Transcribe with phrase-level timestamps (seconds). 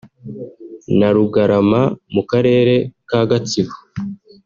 [0.97, 1.81] na Rugarama
[2.13, 2.75] mu karere
[3.09, 3.73] ka Gatsibo